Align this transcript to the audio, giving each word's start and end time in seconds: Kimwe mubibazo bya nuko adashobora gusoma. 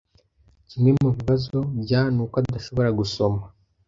Kimwe 0.69 0.89
mubibazo 1.03 1.57
bya 1.81 2.01
nuko 2.13 2.35
adashobora 2.41 2.89
gusoma. 2.99 3.41